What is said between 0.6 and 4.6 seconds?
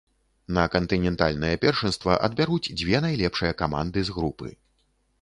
кантынентальнае першынства адбяруць дзве найлепшыя каманды з групы.